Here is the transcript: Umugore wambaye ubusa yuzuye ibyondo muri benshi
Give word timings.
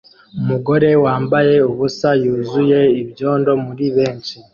Umugore 0.39 0.89
wambaye 1.03 1.55
ubusa 1.69 2.09
yuzuye 2.23 2.79
ibyondo 3.01 3.51
muri 3.65 3.85
benshi 3.95 4.35